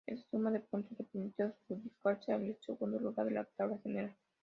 [0.07, 4.11] Esta suma de puntos le permitió adjudicarse, el segundo lugar de la Tabla General.